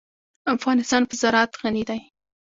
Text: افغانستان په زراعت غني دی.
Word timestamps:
افغانستان 0.55 1.01
په 1.09 1.13
زراعت 1.21 1.51
غني 1.61 1.83
دی. 1.89 1.99